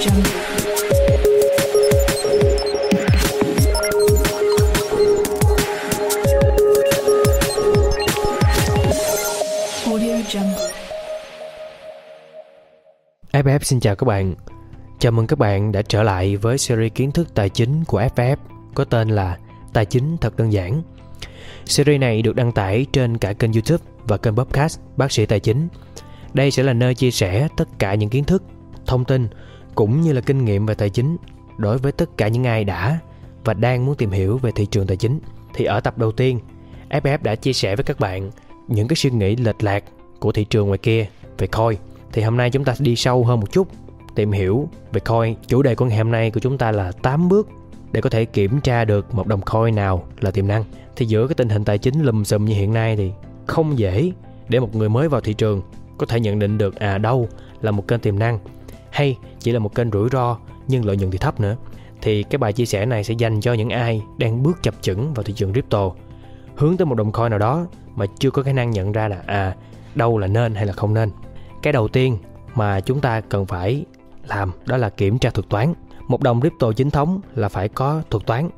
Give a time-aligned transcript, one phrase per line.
[0.00, 0.12] FF
[13.62, 14.34] xin chào các bạn.
[14.98, 18.36] Chào mừng các bạn đã trở lại với series kiến thức tài chính của FF
[18.74, 19.38] có tên là
[19.72, 20.82] Tài chính thật đơn giản.
[21.64, 25.40] Series này được đăng tải trên cả kênh YouTube và kênh podcast Bác sĩ Tài
[25.40, 25.68] chính.
[26.32, 28.42] Đây sẽ là nơi chia sẻ tất cả những kiến thức,
[28.86, 29.28] thông tin
[29.74, 31.16] cũng như là kinh nghiệm về tài chính
[31.56, 32.98] đối với tất cả những ai đã
[33.44, 35.18] và đang muốn tìm hiểu về thị trường tài chính.
[35.54, 36.38] Thì ở tập đầu tiên,
[36.90, 38.30] FF đã chia sẻ với các bạn
[38.68, 39.84] những cái suy nghĩ lệch lạc
[40.20, 41.06] của thị trường ngoài kia
[41.38, 41.78] về coin.
[42.12, 43.68] Thì hôm nay chúng ta sẽ đi sâu hơn một chút
[44.14, 45.34] tìm hiểu về coin.
[45.46, 47.48] Chủ đề của ngày hôm nay của chúng ta là 8 bước
[47.92, 50.64] để có thể kiểm tra được một đồng coin nào là tiềm năng.
[50.96, 53.12] Thì giữa cái tình hình tài chính lùm xùm như hiện nay thì
[53.46, 54.12] không dễ
[54.48, 55.62] để một người mới vào thị trường
[55.98, 57.28] có thể nhận định được à đâu
[57.60, 58.38] là một kênh tiềm năng
[58.90, 61.56] hay, chỉ là một kênh rủi ro, nhưng lợi nhuận thì thấp nữa.
[62.02, 65.14] Thì cái bài chia sẻ này sẽ dành cho những ai đang bước chập chững
[65.14, 65.90] vào thị trường crypto.
[66.56, 69.22] Hướng tới một đồng coin nào đó mà chưa có khả năng nhận ra là
[69.26, 69.54] à
[69.94, 71.10] đâu là nên hay là không nên.
[71.62, 72.18] Cái đầu tiên
[72.54, 73.84] mà chúng ta cần phải
[74.26, 75.74] làm đó là kiểm tra thuật toán.
[76.08, 78.50] Một đồng crypto chính thống là phải có thuật toán,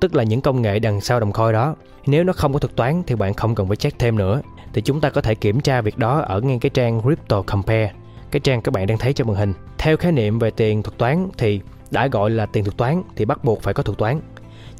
[0.00, 1.74] tức là những công nghệ đằng sau đồng coin đó.
[2.06, 4.40] Nếu nó không có thuật toán thì bạn không cần phải check thêm nữa.
[4.72, 7.92] Thì chúng ta có thể kiểm tra việc đó ở ngay cái trang crypto compare
[8.34, 9.52] cái trang các bạn đang thấy trên màn hình.
[9.78, 13.24] Theo khái niệm về tiền thuật toán thì đã gọi là tiền thuật toán thì
[13.24, 14.20] bắt buộc phải có thuật toán.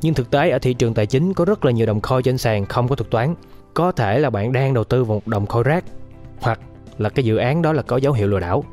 [0.03, 2.39] Nhưng thực tế ở thị trường tài chính có rất là nhiều đồng coin trên
[2.39, 3.35] sàn không có thuật toán.
[3.75, 5.85] Có thể là bạn đang đầu tư vào một đồng coin rác,
[6.41, 6.61] hoặc
[6.99, 8.65] là cái dự án đó là có dấu hiệu lừa đảo.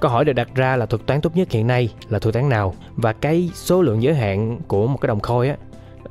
[0.00, 2.48] Câu hỏi được đặt ra là thuật toán tốt nhất hiện nay là thuật toán
[2.48, 2.74] nào?
[2.96, 5.56] Và cái số lượng giới hạn của một cái đồng coin á,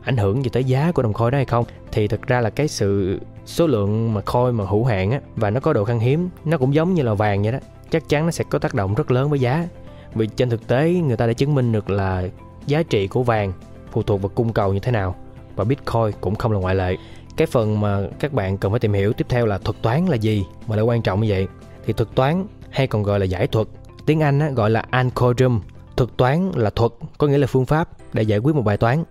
[0.04, 1.66] ảnh hưởng gì tới giá của đồng coin đó hay không?
[1.92, 5.50] Thì thực ra là cái sự số lượng mà coin mà hữu hạn á, và
[5.50, 7.60] nó có độ khan hiếm, nó cũng giống như là vàng vậy đó
[7.92, 9.68] chắc chắn nó sẽ có tác động rất lớn với giá.
[10.14, 12.24] Vì trên thực tế người ta đã chứng minh được là
[12.68, 13.54] giá trị của vàng
[13.92, 15.16] phụ thuộc vào cung cầu như thế nào
[15.56, 16.96] và bitcoin cũng không là ngoại lệ.
[17.38, 20.16] Cái phần mà các bạn cần phải tìm hiểu tiếp theo là thuật toán là
[20.16, 21.48] gì mà lại quan trọng như vậy.
[21.86, 23.68] Thì thuật toán hay còn gọi là giải thuật
[24.06, 25.60] tiếng anh á, gọi là algorithm.
[25.98, 29.04] Thuật toán là thuật có nghĩa là phương pháp để giải quyết một bài toán.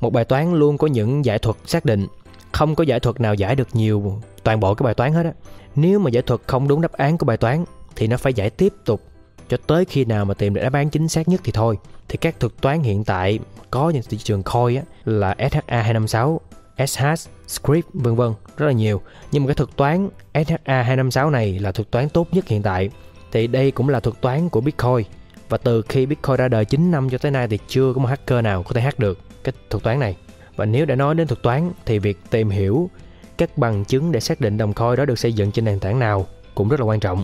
[0.00, 2.06] Một bài toán luôn có những giải thuật xác định.
[2.52, 5.32] Không có giải thuật nào giải được nhiều toàn bộ cái bài toán hết á.
[5.74, 7.64] Nếu mà giải thuật không đúng đáp án của bài toán
[7.96, 9.02] thì nó phải giải tiếp tục.
[9.48, 11.78] Cho tới khi nào mà tìm được đáp án chính xác nhất thì thôi.
[12.08, 13.38] Thì các thuật toán hiện tại
[13.70, 16.40] có trên thị trường coin á, là SHA 256
[16.86, 19.00] SH, Script vân vân rất là nhiều.
[19.32, 22.90] Nhưng mà cái thuật toán SHA 256 này là thuật toán tốt nhất hiện tại.
[23.32, 25.06] Thì đây cũng là thuật toán của Bitcoin.
[25.48, 28.08] Và từ khi Bitcoin ra đời 9 năm cho tới nay thì chưa có một
[28.08, 30.16] hacker nào có thể hack được cái thuật toán này.
[30.56, 32.90] Và nếu đã nói đến thuật toán thì việc tìm hiểu
[33.38, 35.98] các bằng chứng để xác định đồng coin đó được xây dựng trên nền tảng
[35.98, 37.22] nào cũng rất là quan trọng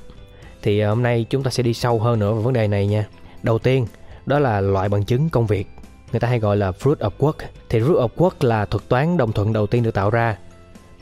[0.62, 2.86] thì ờ, hôm nay chúng ta sẽ đi sâu hơn nữa vào vấn đề này
[2.86, 3.06] nha.
[3.42, 3.86] Đầu tiên,
[4.26, 5.66] đó là loại bằng chứng công việc.
[6.12, 7.46] Người ta hay gọi là Proof of Work.
[7.68, 10.36] Thì Proof of Work là thuật toán đồng thuận đầu tiên được tạo ra.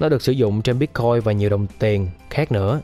[0.01, 2.81] Nó được sử dụng trên Bitcoin và nhiều đồng tiền khác nữa.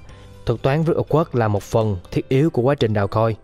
[0.47, 3.37] Thuật toán Proof of Work là một phần thiết yếu của quá trình đào coin.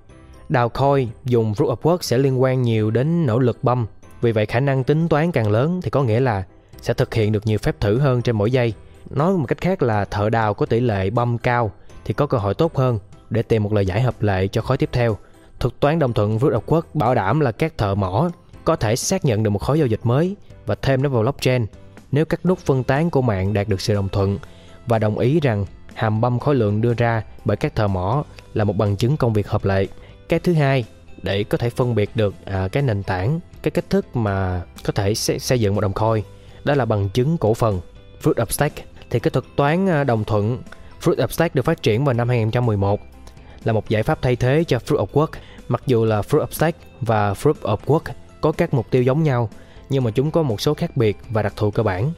[0.48, 3.86] Đào coin dùng Proof of Work sẽ liên quan nhiều đến nỗ lực băm.
[4.20, 6.44] Vì vậy, khả năng tính toán càng lớn thì có nghĩa là
[6.80, 8.74] sẽ thực hiện được nhiều phép thử hơn trên mỗi giây.
[9.10, 11.72] Nói một cách khác là thợ đào có tỷ lệ băm cao
[12.04, 12.98] thì có cơ hội tốt hơn
[13.30, 15.18] để tìm một lời giải hợp lệ cho khối tiếp theo
[15.60, 18.30] thuật toán đồng thuận Proof of Work bảo đảm là các thợ mỏ
[18.64, 21.66] có thể xác nhận được một khối giao dịch mới và thêm nó vào blockchain
[22.12, 24.38] nếu các nút phân tán của mạng đạt được sự đồng thuận
[24.86, 28.24] và đồng ý rằng hàm băm khối lượng đưa ra bởi các thợ mỏ
[28.54, 29.86] là một bằng chứng công việc hợp lệ.
[30.28, 30.84] Cái thứ hai,
[31.22, 34.92] để có thể phân biệt được à, cái nền tảng, cái cách thức mà có
[34.92, 36.24] thể xây, xây dựng một đồng coin,
[36.64, 37.80] đó là bằng chứng cổ phần,
[38.22, 38.84] Fruit of Stake.
[39.10, 40.62] Thì cái thuật toán à, đồng thuận
[41.02, 43.00] Fruit of Stake được phát triển vào năm 2011
[43.64, 45.38] là một giải pháp thay thế cho Proof of Work.
[45.68, 49.22] Mặc dù là Proof of Stake và Proof of Work có các mục tiêu giống
[49.22, 49.50] nhau,
[49.88, 52.12] nhưng mà chúng có một số khác biệt và đặc thù cơ bản.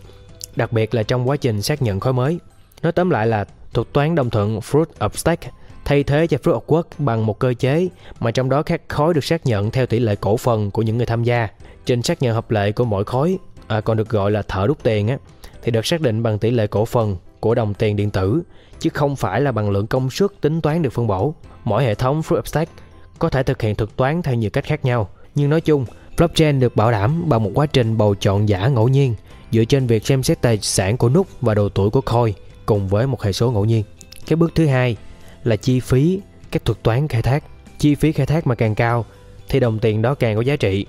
[0.57, 2.39] Đặc biệt là trong quá trình xác nhận khối mới.
[2.83, 5.51] Nói tóm lại là thuật toán đồng thuận Fruit of Stake
[5.85, 7.89] thay thế cho Fruit of Work bằng một cơ chế
[8.21, 10.97] mà trong đó các khối được xác nhận theo tỷ lệ cổ phần của những
[10.97, 11.49] người tham gia.
[11.87, 14.79] Trình xác nhận hợp lệ của mỗi khối, à, còn được gọi là thợ đúc
[14.83, 15.19] tiền á,
[15.63, 18.43] thì được xác định bằng tỷ lệ cổ phần của đồng tiền điện tử,
[18.81, 21.35] chứ không phải là bằng lượng công suất tính toán được phân bổ.
[21.65, 22.73] Mỗi hệ thống proof of Stake
[23.19, 25.85] có thể thực hiện thuật toán theo nhiều cách khác nhau, nhưng nói chung,
[26.17, 29.15] blockchain được bảo đảm bằng một quá trình bầu chọn giả ngẫu nhiên
[29.53, 32.35] dựa trên việc xem xét tài sản của nút và độ tuổi của coin
[32.67, 33.85] cùng với một hệ số ngẫu nhiên.
[34.27, 34.97] Cái bước thứ hai
[35.45, 36.21] là chi phí
[36.51, 37.45] các thuật toán khai thác.
[37.79, 39.05] Chi phí khai thác mà càng cao
[39.49, 40.87] thì đồng tiền đó càng có giá trị.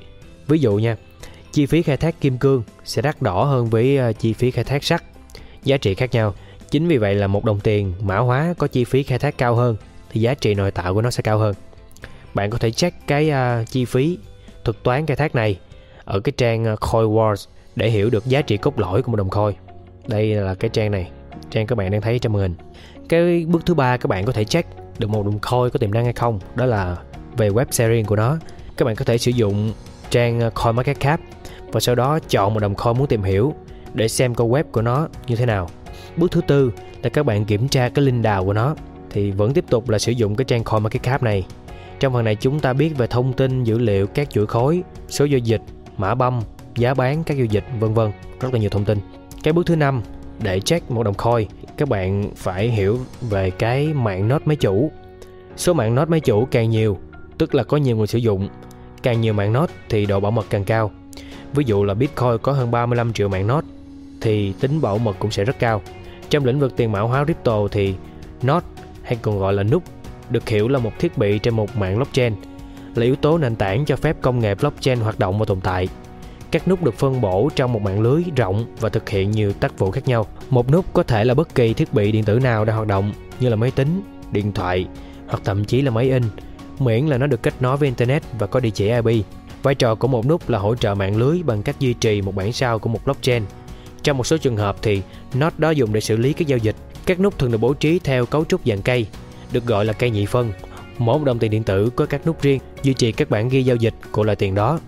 [0.47, 0.95] Ví dụ nha,
[1.51, 4.63] chi phí khai thác kim cương sẽ đắt đỏ hơn với ờ, chi phí khai
[4.63, 5.03] thác sắt.
[5.63, 6.33] Giá trị khác nhau.
[6.69, 9.55] Chính vì vậy là một đồng tiền mã hóa có chi phí khai thác cao
[9.55, 9.75] hơn
[10.09, 11.55] thì giá trị nội tạo của nó sẽ cao hơn.
[12.33, 14.17] bạn có thể check cái uh, chi phí
[14.63, 15.59] thuật toán khai thác này
[16.05, 19.15] ở cái trang à, Coin Wars để hiểu được giá trị cốt lõi của một
[19.15, 19.55] đồng coin.
[20.07, 21.11] Đây là cái trang này,
[21.49, 22.55] trang các bạn đang thấy trong màn hình.
[23.09, 24.69] Cái bước thứ ba các bạn có thể check
[24.99, 26.97] được một đồng coin có tiềm năng hay không, đó là
[27.37, 28.37] về web sharing của nó.
[28.77, 29.73] Các bạn có thể sử dụng
[30.09, 31.19] trang à, CoinMarketCap
[31.71, 33.53] và sau đó chọn một đồng coin muốn tìm hiểu
[33.93, 35.69] để xem câu web của nó như thế nào.
[36.17, 36.71] Bước thứ tư
[37.03, 38.75] là các bạn kiểm tra cái link đào của nó
[39.09, 41.45] thì vẫn tiếp tục là sử dụng cái trang CoinMarketCap này.
[41.99, 45.25] Trong phần này chúng ta biết về thông tin, dữ liệu, các chuỗi khối, số
[45.25, 45.61] giao dịch,
[45.97, 46.41] mã băm,
[46.75, 48.97] giá bán các giao dịch vân vân, rất là nhiều thông tin.
[49.43, 50.01] Cái bước thứ năm
[50.43, 51.47] để check một đồng coin,
[51.77, 54.91] các bạn phải hiểu về cái mạng node máy chủ.
[55.57, 56.97] Số mạng node máy chủ càng nhiều,
[57.37, 58.49] tức là có nhiều người sử dụng,
[59.03, 60.91] càng nhiều mạng node thì độ bảo mật càng cao.
[61.53, 63.67] Ví dụ là Bitcoin có hơn 35 triệu mạng node
[64.21, 65.81] thì tính bảo mật cũng sẽ rất cao.
[66.29, 67.93] Trong lĩnh vực tiền mã hóa crypto thì
[68.47, 68.65] node
[69.03, 69.83] hay còn gọi là nút
[70.29, 72.33] được hiểu là một thiết bị trên một mạng blockchain
[72.95, 75.87] là yếu tố nền tảng cho phép công nghệ blockchain hoạt động và tồn tại.
[76.51, 79.79] Các nút được phân bổ trong một mạng lưới rộng và thực hiện nhiều tác
[79.79, 80.25] vụ khác nhau.
[80.49, 83.11] Một nút có thể là bất kỳ thiết bị điện tử nào đang hoạt động
[83.39, 84.01] như là máy tính,
[84.31, 84.87] điện thoại
[85.27, 86.23] hoặc thậm chí là máy in,
[86.79, 89.25] miễn là nó được kết nối với internet và có địa chỉ IP.
[89.63, 92.35] Vai trò của một nút là hỗ trợ mạng lưới bằng cách duy trì một
[92.35, 93.43] bản sao của một blockchain.
[94.03, 95.01] Trong một số trường hợp thì
[95.37, 96.75] node đó dùng để xử lý các giao dịch.
[97.05, 99.05] Các nút thường được bố trí theo cấu trúc dạng cây,
[99.51, 100.51] được gọi là cây nhị phân.
[100.97, 103.63] Mỗi một đồng tiền điện tử có các nút riêng duy trì các bản ghi
[103.63, 104.79] giao dịch của loại tiền đó.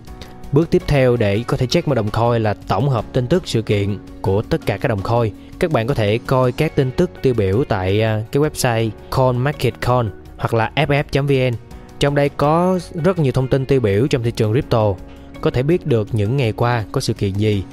[0.51, 3.43] Bước tiếp theo để có thể check một đồng coin là tổng hợp tin tức
[3.45, 5.33] sự kiện của tất cả các đồng coin.
[5.59, 10.09] Các bạn có thể coi các tin tức tiêu biểu tại à, cái website CoinMarketCoin
[10.37, 11.53] hoặc là ff.vn.
[11.99, 14.93] Trong đây có rất nhiều thông tin tiêu biểu trong thị trường crypto.
[15.41, 17.63] Có thể biết được những ngày qua có sự kiện gì,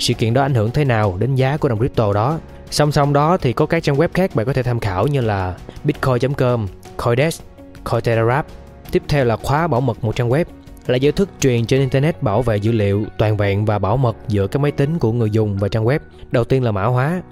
[0.00, 2.38] sự kiện đó ảnh hưởng thế nào đến giá của đồng crypto đó.
[2.70, 5.20] Song song đó thì có các trang web khác bạn có thể tham khảo như
[5.20, 6.66] là bitcoin.com,
[6.96, 7.44] Coindesk,
[7.84, 8.46] Cointelegraph.
[8.92, 10.44] Tiếp theo là khóa bảo mật một trang web
[10.86, 14.16] là giới thức truyền trên internet bảo vệ dữ liệu toàn vẹn và bảo mật
[14.28, 15.98] giữa các máy tính của người dùng và trang web.
[16.30, 17.22] Đầu tiên là mã hóa.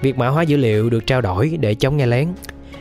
[0.00, 2.28] Việc mã hóa dữ liệu được trao đổi để chống nghe lén.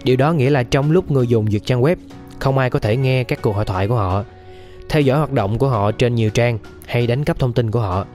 [0.04, 1.96] Điều đó nghĩa là trong lúc người dùng duyệt trang web,
[2.40, 4.24] không ai có thể nghe các cuộc hội thoại của họ,
[4.90, 7.80] theo dõi hoạt động của họ trên nhiều trang hay đánh cắp thông tin của
[7.80, 8.06] họ.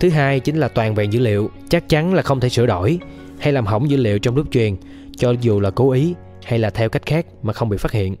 [0.00, 2.98] Thứ hai chính là toàn vẹn dữ liệu, chắc chắn là không thể sửa đổi
[3.38, 4.76] hay làm hỏng dữ liệu trong lúc truyền,
[5.16, 6.14] cho dù là cố ý
[6.44, 8.16] hay là theo cách khác mà không bị phát hiện.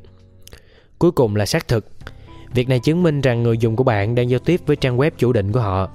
[0.98, 1.86] Cuối cùng là xác thực.
[2.54, 5.10] Việc này chứng minh rằng người dùng của bạn đang giao tiếp với trang web
[5.18, 5.88] chủ định của họ.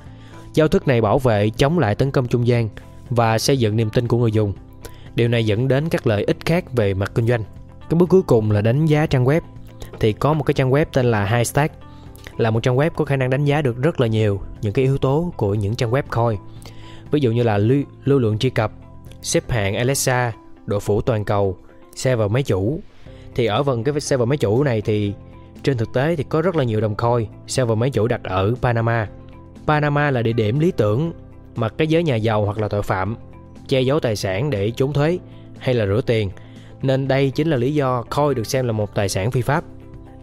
[0.53, 2.69] Giao thức này bảo vệ chống lại tấn công trung gian
[3.09, 4.53] và xây dựng niềm tin của người dùng.
[5.15, 7.43] Điều này dẫn đến các lợi ích khác về mặt kinh doanh.
[7.89, 9.41] Cái bước cuối cùng là đánh giá trang web.
[9.99, 11.75] Thì có một cái trang web tên là haystack
[12.37, 14.85] là một trang web có khả năng đánh giá được rất là nhiều những cái
[14.85, 16.39] yếu tố của những trang web coin.
[17.11, 18.71] Ví dụ như là lưu, lưu lượng truy cập,
[19.21, 20.31] xếp hạng Alexa,
[20.65, 21.57] độ phủ toàn cầu,
[21.95, 22.79] server máy chủ.
[23.35, 25.13] Thì ở phần cái server máy chủ này thì
[25.63, 28.53] trên thực tế thì có rất là nhiều đồng coin server máy chủ đặt ở
[28.61, 29.07] Panama.
[29.67, 31.13] Panama là địa điểm lý tưởng
[31.55, 33.15] mà cái giới nhà giàu hoặc là tội phạm
[33.67, 35.19] che giấu tài sản để trốn thuế
[35.57, 36.29] hay là rửa tiền.
[36.81, 39.63] Nên đây chính là lý do coin được xem là một tài sản phi pháp.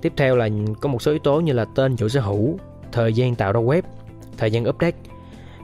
[0.02, 0.48] Tiếp theo là
[0.80, 2.58] có một số yếu tố như là tên chủ sở hữu,
[2.92, 3.82] thời gian tạo ra web,
[4.38, 4.96] thời gian update.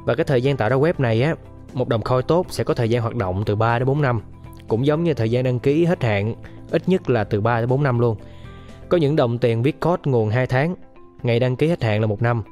[0.04, 1.34] Và cái thời gian tạo ra web này á,
[1.72, 4.20] một đồng coin tốt sẽ có thời gian hoạt động từ 3 đến 4 năm.
[4.68, 6.34] Cũng giống như thời gian đăng ký hết hạn,
[6.70, 8.16] ít nhất là từ 3 đến 4 năm luôn.
[8.88, 10.74] Có những đồng tiền viết code nguồn 2 tháng,
[11.22, 12.42] ngày đăng ký hết hạn là một năm.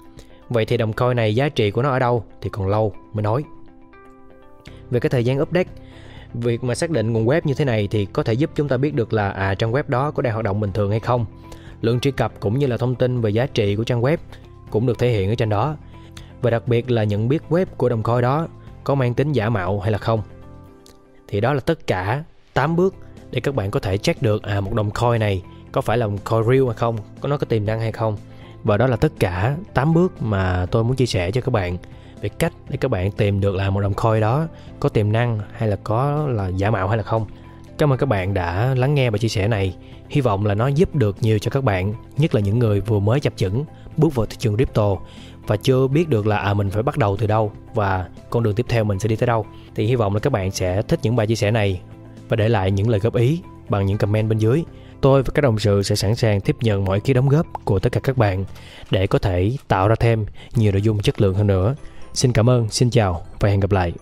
[0.48, 3.22] Vậy thì đồng coin này giá trị của nó ở đâu thì còn lâu mới
[3.22, 3.44] nói.
[4.90, 5.68] Về cái thời gian update,
[6.34, 8.76] việc mà xác định nguồn web như thế này thì có thể giúp chúng ta
[8.76, 11.26] biết được là à trang web đó có đang hoạt động bình thường hay không.
[11.84, 14.16] Lượng truy cập cũng như là thông tin về giá trị của trang web
[14.70, 15.76] cũng được thể hiện ở trên đó.
[16.42, 18.48] Và đặc biệt là nhận biết web của đồng coin đó
[18.84, 20.22] có mang tính giả mạo hay là không.
[21.28, 22.24] Thì đó là tất cả
[22.54, 22.94] 8 bước
[23.30, 26.06] để các bạn có thể check được à một đồng coin này có phải là
[26.06, 28.16] một coin real hay không, có nó có tiềm năng hay không.
[28.62, 31.76] Và đó là tất cả 8 bước mà tôi muốn chia sẻ cho các bạn
[32.20, 34.46] về cách để các bạn tìm được là một đồng coin đó
[34.80, 37.26] có tiềm năng hay là có là giả mạo hay là không.
[37.78, 39.76] Cảm ơn các bạn đã lắng nghe bài chia sẻ này.
[40.08, 42.98] Hy vọng là nó giúp được nhiều cho các bạn, nhất là những người vừa
[42.98, 43.64] mới chập chững
[43.96, 44.96] bước vào thị trường crypto
[45.46, 48.54] và chưa biết được là à mình phải bắt đầu từ đâu và con đường
[48.54, 49.46] tiếp theo mình sẽ đi tới đâu.
[49.74, 51.80] Thì hy vọng là các bạn sẽ thích những bài chia sẻ này
[52.28, 54.64] và để lại những lời góp ý bằng những comment bên dưới.
[55.00, 57.78] Tôi và các đồng sự sẽ sẵn sàng tiếp nhận mọi ý đóng góp của
[57.78, 58.44] tất cả các bạn
[58.90, 61.74] để có thể tạo ra thêm nhiều nội dung chất lượng hơn nữa.
[62.14, 63.92] Xin cảm ơn, xin chào và hẹn gặp lại.